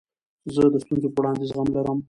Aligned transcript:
زه 0.53 0.63
د 0.73 0.75
ستونزو 0.83 1.07
په 1.13 1.19
وړاندي 1.21 1.45
زغم 1.49 1.67
لرم. 1.75 1.97